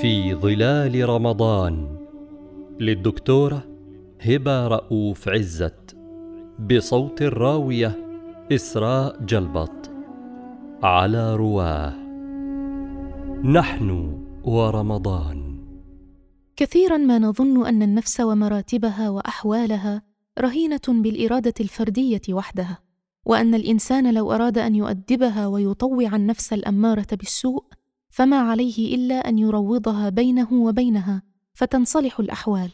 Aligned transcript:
في 0.00 0.34
ظلال 0.34 1.08
رمضان 1.08 1.96
للدكتورة 2.80 3.64
هبة 4.20 4.66
رؤوف 4.68 5.28
عزت 5.28 5.96
بصوت 6.58 7.22
الراوية 7.22 7.96
إسراء 8.52 9.24
جلبط 9.24 9.90
على 10.82 11.36
رواه. 11.36 11.94
نحن 13.44 14.18
ورمضان. 14.44 15.58
كثيرا 16.56 16.96
ما 16.96 17.18
نظن 17.18 17.66
أن 17.66 17.82
النفس 17.82 18.20
ومراتبها 18.20 19.10
وأحوالها 19.10 20.02
رهينة 20.38 20.80
بالإرادة 20.88 21.54
الفردية 21.60 22.22
وحدها 22.30 22.78
وأن 23.26 23.54
الإنسان 23.54 24.14
لو 24.14 24.32
أراد 24.32 24.58
أن 24.58 24.74
يؤدبها 24.74 25.46
ويطوع 25.46 26.16
النفس 26.16 26.52
الأمارة 26.52 27.06
بالسوء 27.12 27.64
فما 28.18 28.36
عليه 28.40 28.94
إلا 28.94 29.14
أن 29.14 29.38
يروضها 29.38 30.08
بينه 30.08 30.52
وبينها 30.52 31.22
فتنصلح 31.54 32.20
الأحوال. 32.20 32.70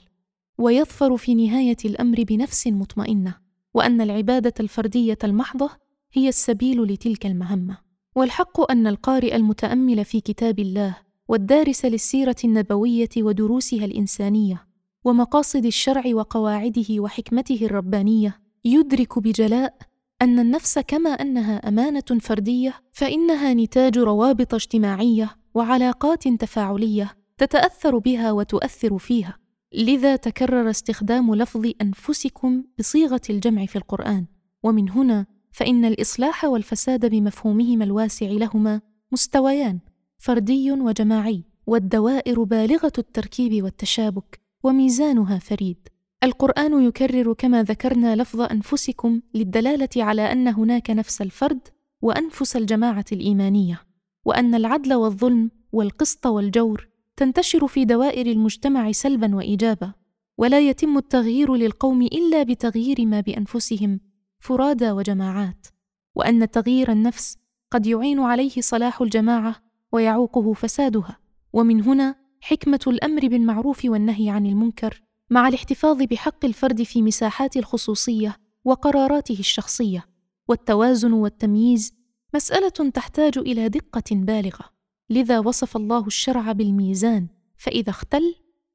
ويظفر 0.59 1.17
في 1.17 1.35
نهاية 1.35 1.77
الأمر 1.85 2.23
بنفس 2.23 2.67
مطمئنة 2.67 3.35
وأن 3.75 4.01
العبادة 4.01 4.55
الفردية 4.61 5.19
المحضة 5.25 5.71
هي 6.13 6.29
السبيل 6.29 6.83
لتلك 6.83 7.27
المهمة. 7.27 7.79
والحق 8.17 8.71
أن 8.71 8.87
القارئ 8.87 9.37
المتأمل 9.37 10.05
في 10.05 10.21
كتاب 10.21 10.59
الله 10.59 10.97
والدارس 11.29 11.85
للسيرة 11.85 12.37
النبوية 12.45 13.09
ودروسها 13.19 13.85
الإنسانية 13.85 14.67
ومقاصد 15.05 15.67
الشرع 15.67 16.03
وقواعده 16.07 16.87
وحكمته 16.99 17.59
الربانية 17.63 18.41
يدرك 18.65 19.19
بجلاء 19.19 19.77
أن 20.23 20.39
النفس 20.39 20.79
كما 20.79 21.11
أنها 21.11 21.69
أمانة 21.69 22.21
فردية 22.21 22.75
فإنها 22.93 23.55
نتاج 23.55 23.99
روابط 23.99 24.55
اجتماعية 24.55 25.37
وعلاقات 25.55 26.29
تفاعلية 26.29 27.17
تتأثر 27.39 27.99
بها 27.99 28.33
وتؤثر 28.33 28.99
فيها. 28.99 29.39
لذا 29.75 30.17
تكرر 30.17 30.71
استخدام 30.71 31.35
لفظ 31.35 31.71
أنفسكم 31.83 32.65
بصيغة 32.79 33.21
الجمع 33.31 33.67
في 33.67 33.77
القرآن. 33.77 34.27
ومن 34.63 34.91
هنا 34.91 35.27
فإن 35.53 35.85
الإصلاح 35.85 36.45
والفساد 36.45 37.07
بمفهومهما 37.07 37.85
الواسع 37.85 38.27
لهما 38.27 38.81
مستويان 39.13 39.79
فردي 40.19 40.73
وجماعي 40.73 41.45
والدوائر 41.67 42.43
بالغة 42.43 42.93
التركيب 42.99 43.65
والتشابك 43.65 44.41
وميزانها 44.63 45.39
فريد. 45.39 45.89
القرآن 46.25 46.87
يكرر 46.87 47.33
كما 47.33 47.63
ذكرنا 47.63 48.17
لفظ 48.17 48.41
أنفسكم 48.41 49.21
للدلالة 49.35 49.89
على 49.97 50.33
أن 50.33 50.49
هناك 50.49 50.91
نفس 50.91 51.23
الفرد 51.23 51.69
وأنفس 52.03 52.57
الجماعة 52.57 53.05
الإيمانية 53.13 53.81
وأن 54.25 54.55
العدل 54.55 54.95
والظلم 54.95 55.51
والقسط 55.73 56.27
والجور 56.27 56.89
تنتشر 57.17 57.67
في 57.67 57.85
دوائر 57.85 58.27
المجتمع 58.27 58.93
سلبا 58.93 59.37
وايجابا 59.37 59.93
ولا 60.39 60.61
يتم 60.61 60.99
التغيير 60.99 61.55
للقوم 61.55 62.03
إلا 62.03 62.43
بتغيير 62.43 63.07
ما 63.07 63.21
بأنفسهم 63.21 64.01
فرادى 64.39 64.91
وجماعات 64.91 65.67
وأن 66.15 66.51
تغيير 66.51 66.93
النفس 66.93 67.39
قد 67.71 67.87
يعين 67.87 68.21
عليه 68.21 68.61
صلاح 68.61 69.03
الجماعة 69.03 69.57
ويعوقه 69.93 70.53
فسادها 70.53 71.19
ومن 71.53 71.83
هنا 71.83 72.15
حكمة 72.41 72.81
الأمر 72.87 73.29
بالمعروف 73.29 73.85
والنهي 73.85 74.31
عن 74.31 74.47
المنكر 74.47 75.03
مع 75.31 75.49
الاحتفاظ 75.49 76.03
بحق 76.03 76.45
الفرد 76.45 76.83
في 76.83 77.03
مساحات 77.03 77.57
الخصوصية 77.57 78.37
وقراراته 78.65 79.39
الشخصية 79.39 80.07
والتوازن 80.49 81.13
والتمييز 81.13 81.93
مسألة 82.35 82.91
تحتاج 82.95 83.39
إلى 83.39 83.69
دقة 83.69 84.05
بالغة. 84.11 84.75
لذا 85.11 85.39
وصف 85.39 85.77
الله 85.77 86.07
الشرع 86.07 86.53
بالميزان 86.53 87.27
فإذا 87.57 87.91
اختل 87.91 88.35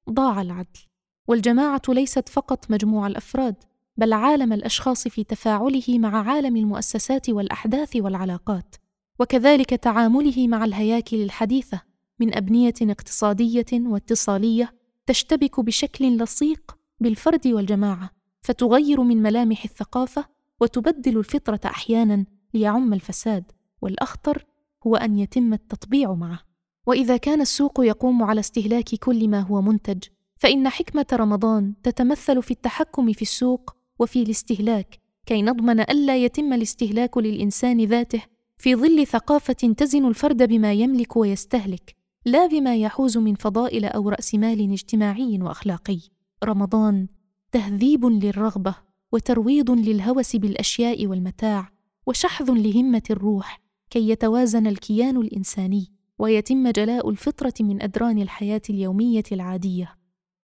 ضاع 0.10 0.42
العدل. 0.42 0.80
والجماعة 1.28 1.82
ليست 1.90 2.30
فقط 2.30 2.72
مجموع 2.72 3.08
الأفراد 3.08 3.56
بل 3.98 4.14
عالم 4.14 4.54
الأشخاص 4.54 5.08
في 5.08 5.24
تفاعله 5.24 6.00
مع 6.00 6.32
عالم 6.32 6.56
المؤسسات 6.56 7.30
والأحداث 7.30 7.96
والعلاقات. 7.96 8.76
وكذلك 9.20 9.70
تعامله 9.70 10.48
مع 10.48 10.66
الهياكل 10.66 11.18
الحديثة 11.22 11.82
من 12.20 12.36
أبنية 12.38 12.74
اقتصادية 12.82 13.66
واتصالية 13.74 14.79
تشتبك 15.10 15.60
بشكل 15.60 16.18
لصيق 16.18 16.78
بالفرد 17.00 17.48
والجماعة 17.48 18.10
فتغير 18.42 19.02
من 19.02 19.22
ملامح 19.22 19.64
الثقافة 19.64 20.26
وتبدل 20.62 21.18
الفطرة 21.18 21.60
أحيانا 21.66 22.26
ليعم 22.54 22.94
الفساد 22.94 23.52
والأخطر 23.82 24.46
هو 24.88 24.96
أن 24.96 25.20
يتم 25.20 25.54
التطبيع 25.54 26.14
معه. 26.14 26.40
وإذا 26.88 27.18
كان 27.18 27.42
السوق 27.42 27.86
يقوم 27.86 28.24
على 28.24 28.40
استهلاك 28.40 28.96
كل 28.96 29.28
ما 29.28 29.40
هو 29.40 29.62
منتج 29.62 30.04
فإن 30.38 30.70
حكمة 30.70 31.06
رمضان 31.14 31.74
تتمثل 31.84 32.44
في 32.44 32.52
التحكم 32.52 33.14
في 33.14 33.22
السوق 33.22 33.76
وفي 34.00 34.24
الاستهلاك 34.24 35.00
كي 35.26 35.42
نضمن 35.42 35.80
الا 35.80 36.18
يتم 36.18 36.54
الاستهلاك 36.54 37.18
للإنسان 37.18 37.86
ذاته 37.86 38.22
في 38.58 38.76
ظل 38.76 39.08
ثقافة 39.08 39.54
تزن 39.54 40.06
الفرد 40.06 40.44
بما 40.44 40.74
يملك 40.74 41.16
ويستهلك. 41.16 41.99
لا 42.30 42.48
بما 42.48 42.76
يحوز 42.76 43.18
من 43.18 43.36
فضائل 43.36 43.86
أو 43.86 44.10
رأس 44.10 44.36
مال 44.36 44.72
اجتماعي 44.72 45.40
وأخلاقي. 45.42 46.00
رمضان 46.44 47.08
تهذيب 47.52 48.06
للرغبة 48.06 48.76
وترويض 49.12 49.72
للهوس 49.72 50.36
بالأشياء 50.36 51.08
والمتاع 51.08 51.70
وشحذ 52.08 52.52
لهمة 52.52 53.02
الروح 53.10 53.62
كي 53.90 54.10
يتوازن 54.10 54.68
الكيان 54.68 55.18
الإنساني 55.18 55.92
ويتم 56.20 56.70
جلاء 56.70 57.10
الفطرة 57.10 57.54
من 57.60 57.82
أدران 57.82 58.20
الحياة 58.20 58.62
اليومية 58.70 59.24
العادية 59.32 59.96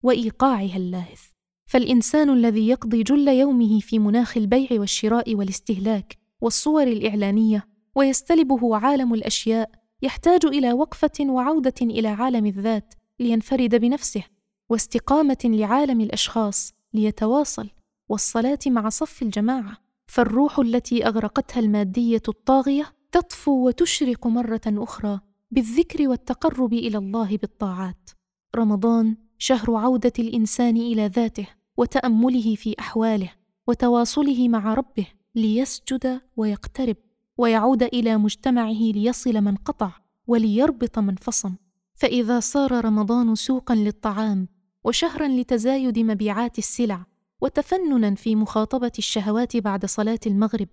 وإيقاعها 0.04 0.78
اللاهث. 0.78 1.22
فالإنسان 1.66 2.30
الذي 2.30 2.68
يقضي 2.68 3.04
جل 3.04 3.28
يومه 3.28 3.80
في 3.80 4.00
مناخ 4.00 4.38
البيع 4.38 4.68
والشراء 4.72 5.36
والاستهلاك 5.36 6.18
والصور 6.42 6.84
الإعلانية 6.84 7.68
ويستلبه 7.96 8.78
عالم 8.78 9.14
الأشياء 9.14 9.79
يحتاج 10.02 10.46
إلى 10.46 10.74
وقفة 10.74 11.12
وعودة 11.20 11.74
إلى 11.82 12.08
عالم 12.08 12.46
الذات 12.46 12.94
لينفرد 13.20 13.76
بنفسه 13.76 14.24
واستقامة 14.70 15.38
لعالم 15.44 16.02
الأشخاص 16.02 16.74
ليتواصل 16.94 17.70
والصلاة 18.10 18.60
مع 18.68 18.90
صف 18.90 19.22
الجماعة. 19.22 19.78
فالروح 20.08 20.60
التي 20.60 21.08
أغرقتها 21.08 21.60
المادية 21.60 22.22
الطاغية 22.28 22.94
تطفو 23.12 23.68
وتشرق 23.68 24.28
مرة 24.28 24.62
أخرى 24.68 25.20
بالذكر 25.52 26.08
والتقرب 26.08 26.74
إلى 26.74 26.98
الله 26.98 27.38
بالطاعات. 27.38 28.10
رمضان 28.56 29.18
شهر 29.38 29.76
عودة 29.76 30.14
الإنسان 30.20 30.78
إلى 30.78 31.08
ذاته 31.08 31.48
وتأمله 31.78 32.56
في 32.56 32.76
أحواله 32.80 33.32
وتواصله 33.68 34.50
مع 34.50 34.74
ربه 34.74 35.08
ليسجد 35.36 36.22
ويقترب. 36.38 36.98
ويعود 37.40 37.84
إلى 37.84 38.18
مجتمعه 38.18 38.82
ليصل 38.82 39.42
من 39.42 39.56
قطع 39.56 39.92
وليربط 40.28 41.00
من 41.00 41.16
فصم. 41.16 41.56
فإذا 41.96 42.40
صار 42.40 42.86
رمضان 42.86 43.36
سوقا 43.36 43.76
للطعام 43.76 44.48
وشهرا 44.84 45.28
لتزايد 45.28 46.00
مبيعات 46.00 46.58
السلع 46.58 47.06
وتفننا 47.42 48.16
في 48.16 48.36
مخاطبة 48.36 48.92
الشهوات 48.98 49.58
بعد 49.58 49.86
صلاة 49.86 50.20
المغرب 50.26 50.68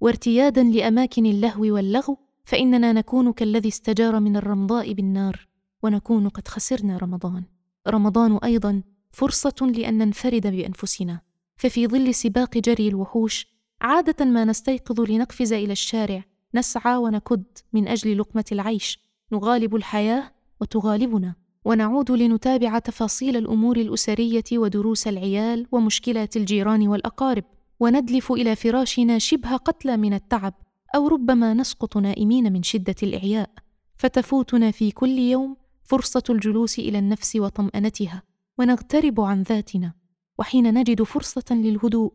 وارتيادا 0.00 0.62
لأماكن 0.62 1.26
اللهو 1.26 1.74
واللغو 1.74 2.18
فإننا 2.44 2.92
نكون 2.92 3.32
كالذي 3.32 3.68
استجار 3.68 4.20
من 4.20 4.36
الرمضاء 4.36 4.92
بالنار 4.92 5.48
ونكون 5.82 6.28
قد 6.28 6.48
خسرنا 6.48 6.98
رمضان. 6.98 7.44
رمضان 7.88 8.38
أيضا 8.44 8.82
فرصة 9.12 9.72
لأن 9.76 9.98
ننفرد 9.98 10.46
بأنفسنا. 10.46 11.20
ففي 11.56 11.86
ظل 11.86 12.14
سباق 12.14 12.58
جري 12.58 12.88
الوحوش 12.88 13.46
عادة 13.82 14.24
ما 14.24 14.44
نستيقظ 14.44 15.00
لنقفز 15.00 15.52
إلى 15.52 15.72
الشارع 15.72 16.24
نسعى 16.54 16.96
ونكد 16.96 17.44
من 17.72 17.88
أجل 17.88 18.18
لقمة 18.18 18.44
العيش. 18.52 18.98
نغالب 19.32 19.76
الحياة 19.76 20.32
وتغالبنا. 20.60 21.34
ونعود 21.64 22.10
لنتابع 22.10 22.78
تفاصيل 22.78 23.36
الأمور 23.36 23.76
الأسرية 23.76 24.44
ودروس 24.52 25.08
العيال 25.08 25.66
ومشكلات 25.72 26.36
الجيران 26.36 26.88
والأقارب. 26.88 27.44
وندلف 27.80 28.32
إلى 28.32 28.56
فراشنا 28.56 29.18
شبه 29.18 29.56
قتلى 29.56 29.96
من 29.96 30.14
التعب 30.14 30.54
أو 30.94 31.08
ربما 31.08 31.54
نسقط 31.54 31.96
نائمين 31.96 32.52
من 32.52 32.62
شدة 32.62 32.94
الإعياء. 33.02 33.50
فتفوتنا 33.96 34.70
في 34.70 34.90
كل 34.90 35.18
يوم 35.18 35.56
فرصة 35.84 36.22
الجلوس 36.30 36.78
إلى 36.78 36.98
النفس 36.98 37.36
وطمأنتها. 37.36 38.22
ونغترب 38.58 39.20
عن 39.20 39.42
ذاتنا. 39.42 39.92
وحين 40.38 40.74
نجد 40.74 41.02
فرصة 41.02 41.44
للهدوء 41.50 42.12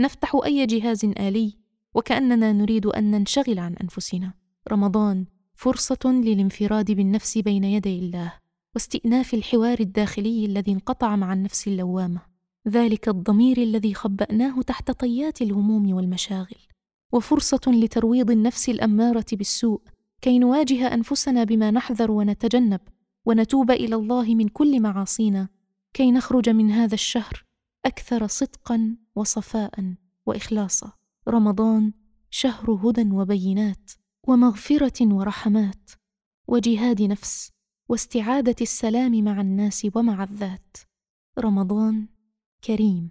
نفتح 0.00 0.40
أي 0.44 0.66
جهاز 0.66 1.04
آلي 1.04 1.56
وكأننا 1.94 2.52
نريد 2.52 2.86
أن 2.86 3.10
ننشغل 3.10 3.58
عن 3.58 3.74
أنفسنا. 3.82 4.32
رمضان 4.72 5.26
فرصة 5.54 5.98
للانفراد 6.04 6.90
بالنفس 6.90 7.38
بين 7.38 7.64
يدي 7.64 7.98
الله 7.98 8.32
واستئناف 8.74 9.34
الحوار 9.34 9.80
الداخلي 9.80 10.44
الذي 10.44 10.72
انقطع 10.72 11.16
مع 11.16 11.32
النفس 11.32 11.68
اللوامة. 11.68 12.20
ذلك 12.68 13.08
الضمير 13.08 13.58
الذي 13.58 13.94
خبأناه 13.94 14.62
تحت 14.62 14.90
طيات 14.90 15.42
الهموم 15.42 15.94
والمشاغل. 15.94 16.70
وفرصة 17.12 17.60
لترويض 17.66 18.30
النفس 18.30 18.68
الأمارة 18.68 19.26
بالسوء 19.32 19.80
كي 20.20 20.38
نواجه 20.38 20.94
أنفسنا 20.94 21.44
بما 21.44 21.70
نحذر 21.70 22.10
ونتجنب 22.10 22.80
ونتوب 23.26 23.70
إلى 23.70 23.94
الله 23.94 24.34
من 24.34 24.48
كل 24.48 24.80
معاصينا 24.80 25.48
كي 25.92 26.12
نخرج 26.12 26.50
من 26.50 26.70
هذا 26.70 26.94
الشهر 26.94 27.44
أكثر 27.86 28.26
صدقا 28.26 28.96
وصفاء 29.14 29.94
واخلاصا. 30.26 30.92
رمضان 31.28 31.92
شهر 32.30 32.70
هدى 32.70 33.10
وبينات 33.10 33.90
ومغفرة 34.28 35.14
ورحمات 35.14 35.90
وجهاد 36.48 37.02
نفس 37.02 37.50
واستعادة 37.88 38.56
السلام 38.60 39.24
مع 39.24 39.40
الناس 39.40 39.86
ومع 39.94 40.24
الذات. 40.24 40.76
رمضان 41.38 42.08
كريم. 42.64 43.10